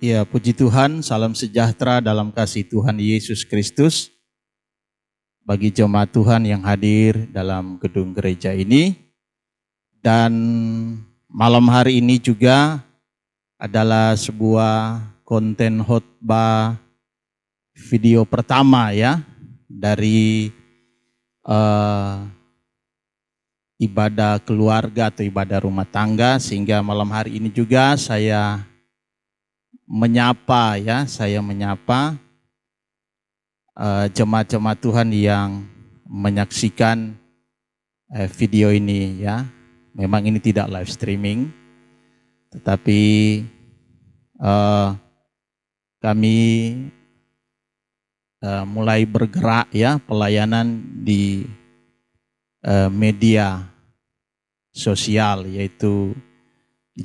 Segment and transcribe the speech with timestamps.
[0.00, 4.08] Ya, puji Tuhan, salam sejahtera dalam kasih Tuhan Yesus Kristus.
[5.44, 8.96] Bagi jemaat Tuhan yang hadir dalam gedung gereja ini.
[10.00, 10.32] Dan
[11.28, 12.80] malam hari ini juga
[13.60, 16.80] adalah sebuah konten khotbah
[17.92, 19.20] video pertama ya
[19.68, 20.48] dari
[21.44, 22.24] uh,
[23.76, 28.69] ibadah keluarga atau ibadah rumah tangga sehingga malam hari ini juga saya
[29.90, 32.14] menyapa ya, saya menyapa
[33.74, 35.66] uh, jemaat-jemaat Tuhan yang
[36.06, 37.18] menyaksikan
[38.14, 39.42] uh, video ini ya.
[39.90, 41.50] Memang ini tidak live streaming,
[42.54, 43.02] tetapi
[44.38, 44.94] uh,
[45.98, 46.38] kami
[48.46, 51.42] uh, mulai bergerak ya pelayanan di
[52.62, 53.66] uh, media
[54.70, 56.14] sosial yaitu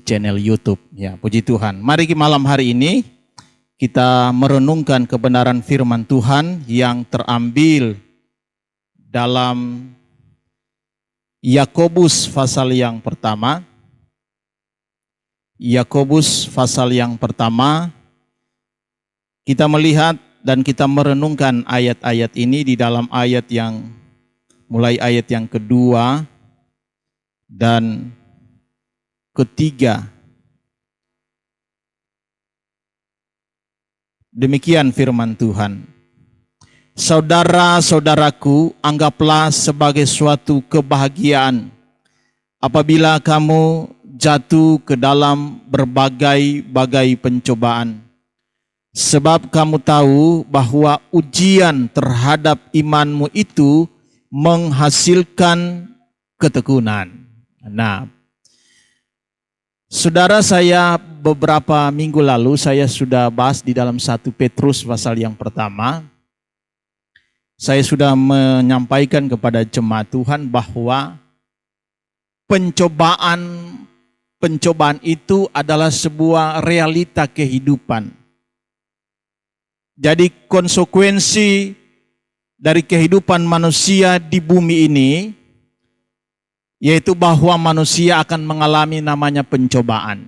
[0.04, 0.82] channel YouTube.
[0.92, 1.80] Ya, puji Tuhan.
[1.80, 3.06] Mari malam hari ini
[3.76, 8.00] kita merenungkan kebenaran firman Tuhan yang terambil
[8.96, 9.88] dalam
[11.46, 13.62] Yakobus pasal yang pertama.
[15.56, 17.88] Yakobus pasal yang pertama
[19.48, 23.88] kita melihat dan kita merenungkan ayat-ayat ini di dalam ayat yang
[24.66, 26.26] mulai ayat yang kedua
[27.48, 28.10] dan
[29.36, 30.08] ketiga.
[34.32, 35.84] Demikian firman Tuhan.
[36.96, 41.68] Saudara-saudaraku, anggaplah sebagai suatu kebahagiaan
[42.64, 48.00] apabila kamu jatuh ke dalam berbagai-bagai pencobaan.
[48.96, 53.92] Sebab kamu tahu bahwa ujian terhadap imanmu itu
[54.32, 55.92] menghasilkan
[56.40, 57.12] ketekunan.
[57.60, 58.08] Nah,
[59.96, 66.04] Saudara saya beberapa minggu lalu saya sudah bahas di dalam satu Petrus pasal yang pertama.
[67.56, 71.16] Saya sudah menyampaikan kepada jemaat Tuhan bahwa
[72.44, 73.40] pencobaan
[74.36, 78.12] pencobaan itu adalah sebuah realita kehidupan.
[79.96, 81.72] Jadi konsekuensi
[82.60, 85.12] dari kehidupan manusia di bumi ini
[86.80, 90.28] yaitu bahwa manusia akan mengalami namanya pencobaan.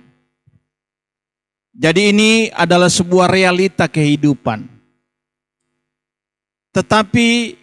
[1.78, 4.66] Jadi ini adalah sebuah realita kehidupan.
[6.74, 7.54] Tetapi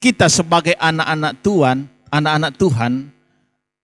[0.00, 2.92] kita sebagai anak-anak Tuhan, anak-anak Tuhan,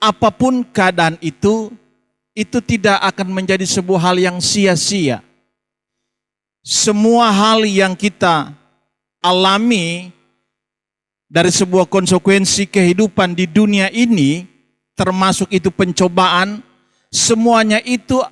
[0.00, 1.68] apa pun keadaan itu,
[2.32, 5.20] itu tidak akan menjadi sebuah hal yang sia-sia.
[6.64, 8.56] Semua hal yang kita
[9.20, 10.13] alami
[11.34, 14.46] dari sebuah konsekuensi kehidupan di dunia ini,
[14.94, 16.62] termasuk itu pencobaan,
[17.10, 18.22] semuanya itu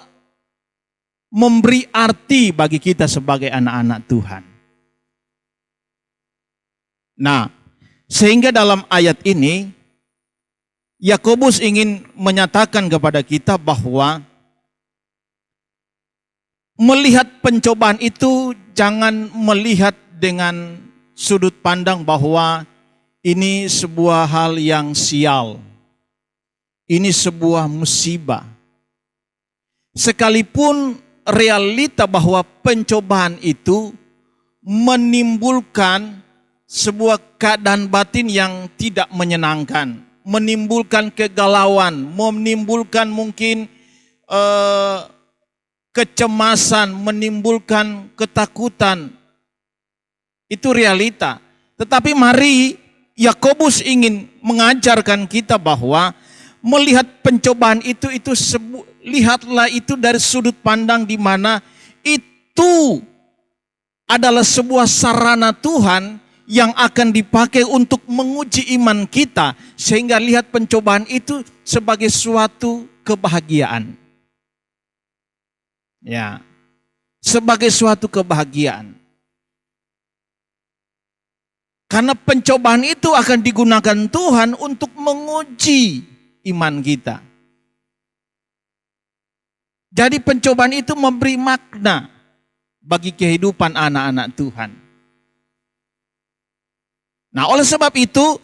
[1.35, 4.43] memberi arti bagi kita sebagai anak-anak Tuhan.
[7.19, 7.51] Nah,
[8.07, 9.67] sehingga dalam ayat ini
[11.03, 14.23] Yakobus ingin menyatakan kepada kita bahwa
[16.79, 20.79] melihat pencobaan itu jangan melihat dengan
[21.19, 22.63] sudut pandang bahwa
[23.23, 25.63] ini sebuah hal yang sial.
[26.91, 28.45] Ini sebuah musibah.
[29.95, 33.95] Sekalipun realita bahwa pencobaan itu
[34.61, 36.21] menimbulkan
[36.67, 43.71] sebuah keadaan batin yang tidak menyenangkan, menimbulkan kegalauan, menimbulkan mungkin
[44.27, 44.99] eh,
[45.95, 49.13] kecemasan, menimbulkan ketakutan.
[50.51, 51.41] Itu realita.
[51.77, 52.82] Tetapi mari
[53.23, 56.11] Yakobus ingin mengajarkan kita bahwa
[56.59, 61.63] melihat pencobaan itu itu sebu, lihatlah itu dari sudut pandang di mana
[62.03, 62.99] itu
[64.11, 66.19] adalah sebuah sarana Tuhan
[66.51, 73.95] yang akan dipakai untuk menguji iman kita sehingga lihat pencobaan itu sebagai suatu kebahagiaan.
[76.03, 76.43] Ya.
[77.23, 79.02] Sebagai suatu kebahagiaan.
[81.93, 86.01] Karena pencobaan itu akan digunakan Tuhan untuk menguji
[86.49, 87.21] iman kita.
[89.93, 92.09] Jadi pencobaan itu memberi makna
[92.81, 94.73] bagi kehidupan anak-anak Tuhan.
[97.37, 98.41] Nah, oleh sebab itu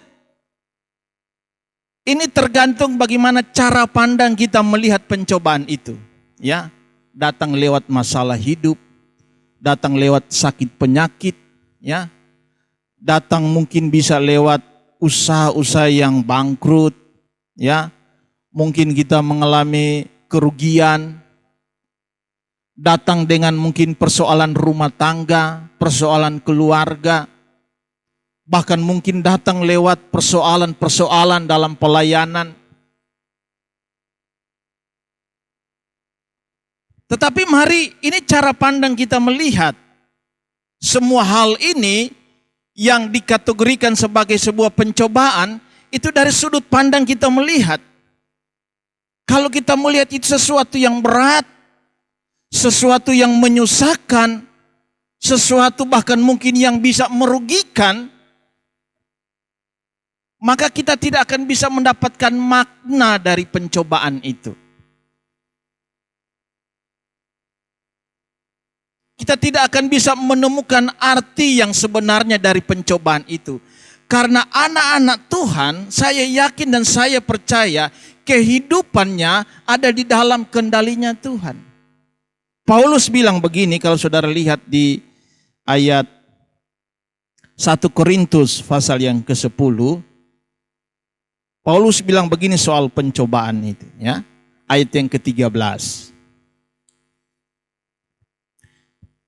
[2.04, 5.96] ini tergantung bagaimana cara pandang kita melihat pencobaan itu,
[6.36, 6.68] ya.
[7.16, 8.76] Datang lewat masalah hidup,
[9.56, 11.32] datang lewat sakit penyakit,
[11.80, 12.12] ya.
[12.98, 14.60] Datang mungkin bisa lewat
[14.98, 16.92] usaha-usaha yang bangkrut,
[17.54, 17.94] ya.
[18.50, 21.22] Mungkin kita mengalami kerugian.
[22.78, 27.26] datang dengan mungkin persoalan rumah tangga, persoalan keluarga,
[28.46, 32.54] bahkan mungkin datang lewat persoalan-persoalan dalam pelayanan.
[37.10, 39.74] Tetapi mari ini cara pandang kita melihat
[40.78, 42.14] semua hal ini
[42.78, 45.58] yang dikategorikan sebagai sebuah pencobaan
[45.90, 47.82] itu dari sudut pandang kita melihat.
[49.26, 51.42] Kalau kita melihat itu sesuatu yang berat,
[52.54, 54.46] sesuatu yang menyusahkan,
[55.18, 58.06] sesuatu bahkan mungkin yang bisa merugikan,
[60.38, 64.54] maka kita tidak akan bisa mendapatkan makna dari pencobaan itu.
[69.18, 73.58] Kita tidak akan bisa menemukan arti yang sebenarnya dari pencobaan itu.
[74.06, 77.90] Karena anak-anak Tuhan, saya yakin dan saya percaya
[78.22, 81.58] kehidupannya ada di dalam kendalinya Tuhan.
[82.62, 85.02] Paulus bilang begini kalau saudara lihat di
[85.66, 86.06] ayat
[87.58, 89.76] 1 Korintus pasal yang ke-10.
[91.66, 94.22] Paulus bilang begini soal pencobaan itu ya.
[94.70, 95.48] Ayat yang ke-13.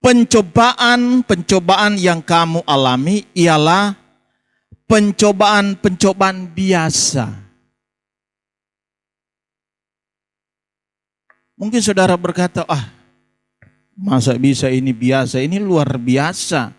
[0.01, 3.93] Pencobaan-pencobaan yang kamu alami ialah
[4.89, 7.29] pencobaan-pencobaan biasa.
[11.61, 13.01] Mungkin saudara berkata, ah
[14.01, 15.45] Masa bisa ini biasa?
[15.45, 16.73] Ini luar biasa.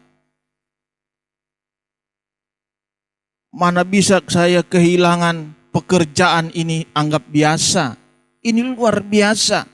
[3.54, 7.94] Mana bisa saya kehilangan pekerjaan ini anggap biasa?
[8.42, 9.70] Ini luar biasa.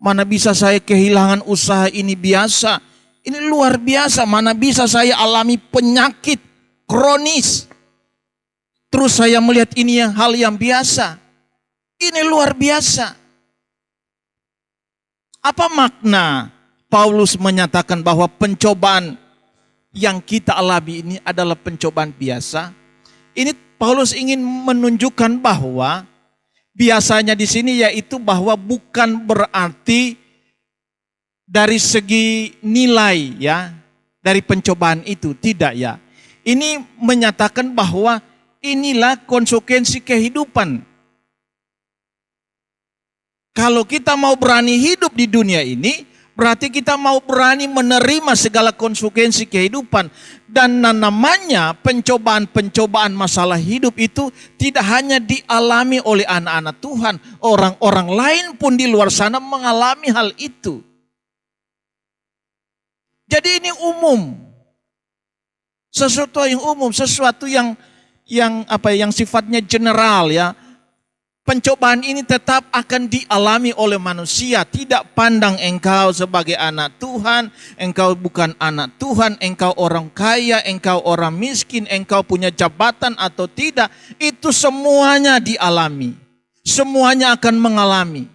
[0.00, 2.80] Mana bisa saya kehilangan usaha ini biasa?
[3.20, 4.24] Ini luar biasa.
[4.24, 6.40] Mana bisa saya alami penyakit
[6.88, 7.68] kronis?
[8.88, 11.20] Terus saya melihat ini yang hal yang biasa.
[12.00, 13.12] Ini luar biasa.
[15.44, 16.48] Apa makna
[16.88, 19.20] Paulus menyatakan bahwa pencobaan
[19.92, 22.72] yang kita alami ini adalah pencobaan biasa.
[23.36, 26.08] Ini Paulus ingin menunjukkan bahwa
[26.80, 30.16] biasanya di sini yaitu bahwa bukan berarti
[31.44, 33.68] dari segi nilai ya
[34.24, 36.00] dari pencobaan itu tidak ya.
[36.40, 38.24] Ini menyatakan bahwa
[38.64, 40.80] inilah konsekuensi kehidupan.
[43.52, 46.08] Kalau kita mau berani hidup di dunia ini,
[46.40, 50.08] Berarti kita mau berani menerima segala konsekuensi kehidupan.
[50.48, 57.14] Dan namanya pencobaan-pencobaan masalah hidup itu tidak hanya dialami oleh anak-anak Tuhan.
[57.44, 60.80] Orang-orang lain pun di luar sana mengalami hal itu.
[63.28, 64.32] Jadi ini umum.
[65.92, 67.76] Sesuatu yang umum, sesuatu yang
[68.24, 70.56] yang apa yang sifatnya general ya
[71.50, 74.62] Pencobaan ini tetap akan dialami oleh manusia.
[74.62, 81.34] Tidak pandang engkau sebagai anak Tuhan, engkau bukan anak Tuhan, engkau orang kaya, engkau orang
[81.34, 83.90] miskin, engkau punya jabatan atau tidak.
[84.22, 86.14] Itu semuanya dialami.
[86.62, 88.30] Semuanya akan mengalami.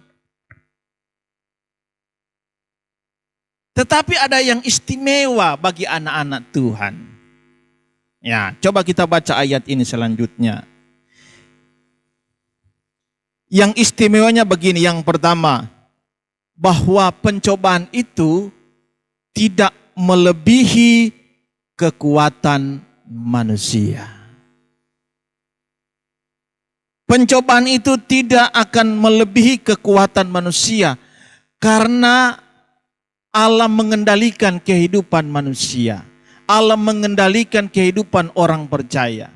[3.72, 6.94] Tetapi ada yang istimewa bagi anak-anak Tuhan.
[8.20, 10.75] Ya, coba kita baca ayat ini selanjutnya.
[13.46, 15.70] Yang istimewanya begini, yang pertama,
[16.56, 18.50] bahwa pencobaan itu
[19.36, 21.12] tidak melebihi
[21.76, 24.08] kekuatan manusia.
[27.06, 30.98] Pencobaan itu tidak akan melebihi kekuatan manusia
[31.62, 32.34] karena
[33.30, 36.02] Allah mengendalikan kehidupan manusia.
[36.50, 39.30] Allah mengendalikan kehidupan orang percaya.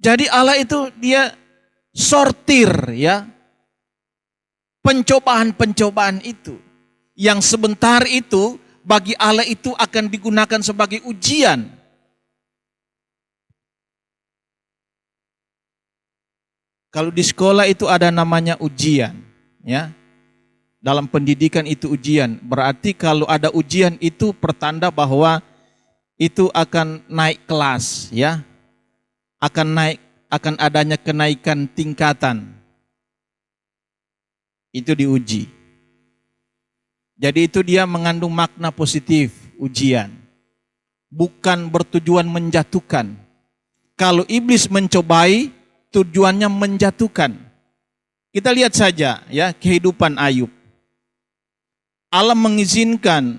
[0.00, 1.32] Jadi Allah itu dia
[1.92, 3.28] sortir ya
[4.82, 6.58] pencobaan-pencobaan itu
[7.14, 11.70] yang sebentar itu bagi Allah itu akan digunakan sebagai ujian.
[16.92, 19.16] Kalau di sekolah itu ada namanya ujian,
[19.64, 19.88] ya.
[20.82, 22.36] Dalam pendidikan itu ujian.
[22.44, 25.40] Berarti kalau ada ujian itu pertanda bahwa
[26.20, 28.44] itu akan naik kelas, ya.
[29.40, 32.56] Akan naik akan adanya kenaikan tingkatan.
[34.72, 35.44] Itu diuji.
[37.20, 40.08] Jadi itu dia mengandung makna positif, ujian.
[41.12, 43.12] Bukan bertujuan menjatuhkan.
[44.00, 45.52] Kalau iblis mencobai,
[45.92, 47.36] tujuannya menjatuhkan.
[48.32, 50.48] Kita lihat saja ya kehidupan Ayub.
[52.08, 53.36] Allah mengizinkan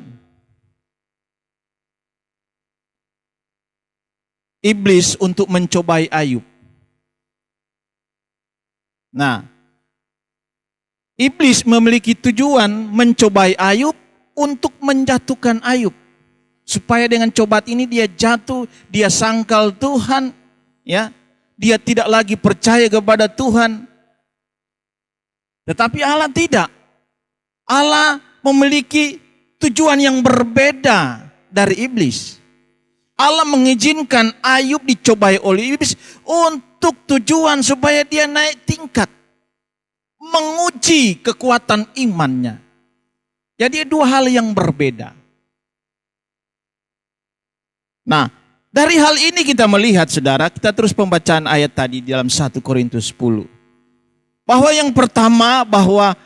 [4.61, 6.52] iblis untuk mencobai Ayub.
[9.13, 9.45] Nah,
[11.13, 13.93] Iblis memiliki tujuan mencobai Ayub
[14.33, 15.93] untuk menjatuhkan Ayub.
[16.65, 20.33] Supaya dengan cobat ini dia jatuh, dia sangkal Tuhan,
[20.81, 21.13] ya.
[21.53, 23.85] Dia tidak lagi percaya kepada Tuhan.
[25.69, 26.67] Tetapi Allah tidak.
[27.69, 29.21] Allah memiliki
[29.61, 32.41] tujuan yang berbeda dari iblis.
[33.13, 35.93] Allah mengizinkan Ayub dicobai oleh iblis
[36.25, 39.07] untuk tujuan supaya dia naik tingkat.
[40.19, 42.59] Menguji kekuatan imannya.
[43.59, 45.13] Jadi dua hal yang berbeda.
[48.03, 48.27] Nah,
[48.73, 53.45] dari hal ini kita melihat saudara, kita terus pembacaan ayat tadi dalam 1 Korintus 10.
[54.43, 56.17] Bahwa yang pertama bahwa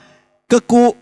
[0.47, 0.95] keku,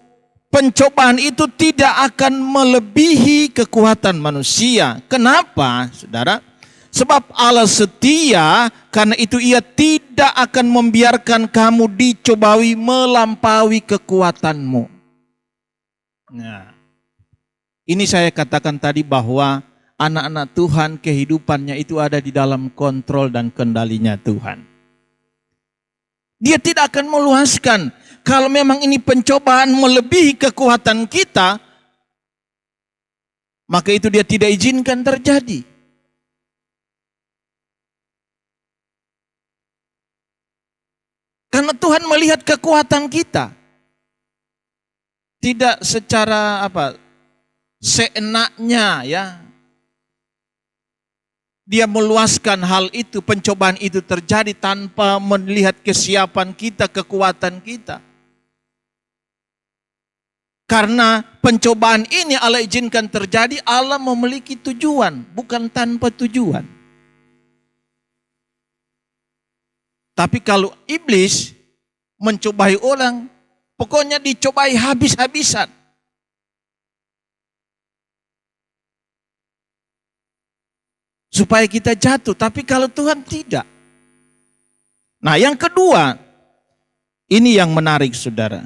[0.50, 5.00] pencobaan itu tidak akan melebihi kekuatan manusia.
[5.06, 6.42] Kenapa saudara?
[6.96, 14.88] Sebab Allah setia, karena itu ia tidak akan membiarkan kamu dicobai melampaui kekuatanmu.
[16.32, 16.72] Nah,
[17.84, 19.60] ini saya katakan tadi bahwa
[20.00, 24.64] anak-anak Tuhan kehidupannya itu ada di dalam kontrol dan kendalinya Tuhan.
[26.40, 27.92] Dia tidak akan meluaskan.
[28.24, 31.60] Kalau memang ini pencobaan melebihi kekuatan kita,
[33.68, 35.75] maka itu dia tidak izinkan terjadi.
[41.56, 43.48] Karena Tuhan melihat kekuatan kita.
[45.40, 47.00] Tidak secara apa
[47.80, 49.40] seenaknya ya
[51.64, 58.04] dia meluaskan hal itu, pencobaan itu terjadi tanpa melihat kesiapan kita, kekuatan kita.
[60.68, 66.75] Karena pencobaan ini Allah izinkan terjadi, Allah memiliki tujuan, bukan tanpa tujuan.
[70.16, 71.52] Tapi kalau iblis
[72.16, 73.28] mencobai orang,
[73.76, 75.68] pokoknya dicobai habis-habisan.
[81.36, 82.32] supaya kita jatuh.
[82.32, 83.68] Tapi kalau Tuhan tidak.
[85.20, 86.16] Nah yang kedua,
[87.28, 88.64] ini yang menarik saudara.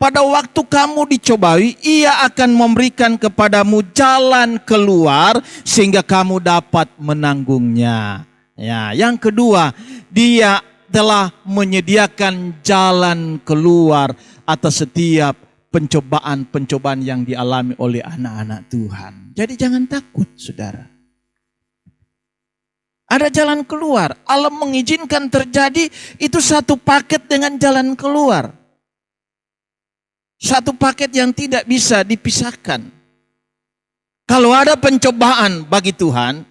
[0.00, 8.24] Pada waktu kamu dicobai, ia akan memberikan kepadamu jalan keluar sehingga kamu dapat menanggungnya.
[8.60, 9.72] Ya, yang kedua,
[10.12, 10.60] dia
[10.92, 14.12] telah menyediakan jalan keluar
[14.44, 15.32] atas setiap
[15.72, 19.32] pencobaan-pencobaan yang dialami oleh anak-anak Tuhan.
[19.32, 20.84] Jadi jangan takut, Saudara.
[23.08, 24.12] Ada jalan keluar.
[24.28, 25.88] Allah mengizinkan terjadi
[26.20, 28.52] itu satu paket dengan jalan keluar.
[30.36, 32.86] Satu paket yang tidak bisa dipisahkan.
[34.28, 36.49] Kalau ada pencobaan bagi Tuhan,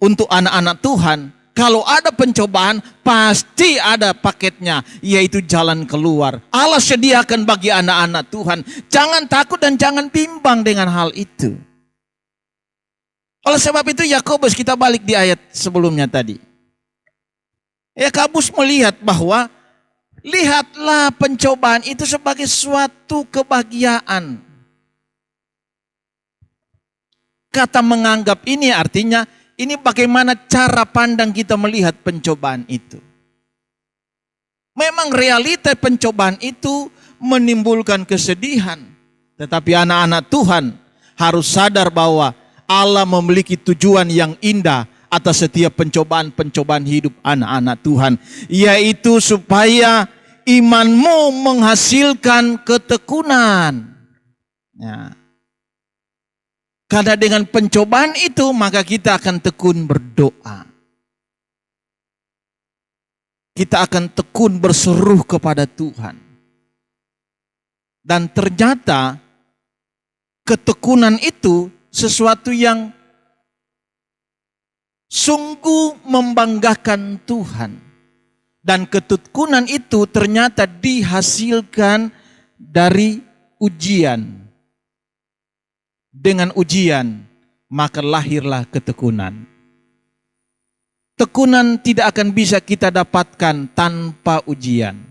[0.00, 1.18] untuk anak-anak Tuhan,
[1.60, 6.40] kalau ada pencobaan, pasti ada paketnya, yaitu jalan keluar.
[6.48, 8.58] Allah sediakan bagi anak-anak Tuhan.
[8.88, 11.60] Jangan takut dan jangan bimbang dengan hal itu.
[13.44, 16.40] Oleh sebab itu Yakobus kita balik di ayat sebelumnya tadi.
[17.92, 19.52] Yakobus melihat bahwa
[20.24, 24.40] lihatlah pencobaan itu sebagai suatu kebahagiaan.
[27.50, 29.26] Kata menganggap ini artinya
[29.60, 32.96] ini bagaimana cara pandang kita melihat pencobaan itu.
[34.72, 36.88] Memang realita pencobaan itu
[37.20, 38.80] menimbulkan kesedihan.
[39.36, 40.64] Tetapi anak-anak Tuhan
[41.20, 42.32] harus sadar bahwa
[42.64, 48.12] Allah memiliki tujuan yang indah atas setiap pencobaan-pencobaan hidup anak-anak Tuhan,
[48.48, 50.08] yaitu supaya
[50.48, 53.92] imanmu menghasilkan ketekunan.
[54.80, 55.19] Ya.
[56.90, 60.66] Karena dengan pencobaan itu maka kita akan tekun berdoa.
[63.54, 66.18] Kita akan tekun berseru kepada Tuhan.
[68.02, 69.22] Dan ternyata
[70.42, 72.90] ketekunan itu sesuatu yang
[75.06, 77.78] sungguh membanggakan Tuhan.
[78.66, 82.10] Dan ketekunan itu ternyata dihasilkan
[82.58, 83.22] dari
[83.62, 84.49] ujian.
[86.10, 87.22] Dengan ujian,
[87.70, 89.46] maka lahirlah ketekunan.
[91.14, 95.10] Tekunan tidak akan bisa kita dapatkan tanpa ujian.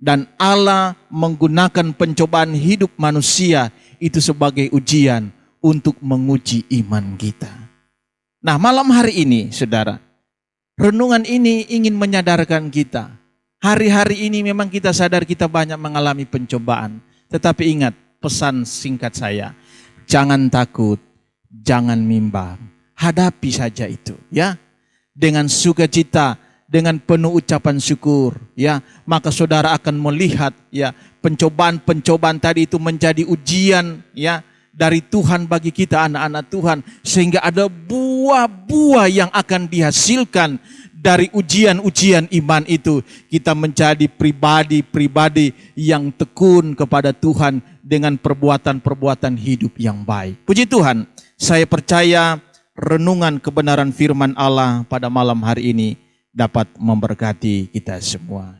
[0.00, 3.68] dan Allah menggunakan pencobaan hidup manusia
[4.00, 5.28] itu sebagai ujian
[5.60, 7.52] untuk menguji iman kita.
[8.40, 10.00] Nah, malam hari ini, saudara,
[10.80, 13.12] renungan ini ingin menyadarkan kita.
[13.60, 19.54] Hari-hari ini memang kita sadar kita banyak mengalami pencobaan, tetapi ingat pesan singkat saya:
[20.04, 20.98] jangan takut,
[21.48, 22.58] jangan mimbang,
[22.98, 24.58] hadapi saja itu, ya,
[25.14, 28.78] dengan sukacita dengan penuh ucapan syukur ya.
[29.02, 36.06] Maka saudara akan melihat ya pencobaan-pencobaan tadi itu menjadi ujian ya dari Tuhan bagi kita
[36.06, 36.78] anak-anak Tuhan.
[37.02, 40.62] Sehingga ada buah-buah yang akan dihasilkan
[41.00, 43.00] dari ujian-ujian iman itu
[43.32, 50.44] kita menjadi pribadi-pribadi yang tekun kepada Tuhan dengan perbuatan-perbuatan hidup yang baik.
[50.44, 51.08] Puji Tuhan,
[51.40, 52.36] saya percaya
[52.76, 55.96] renungan kebenaran firman Allah pada malam hari ini
[56.36, 58.59] dapat memberkati kita semua.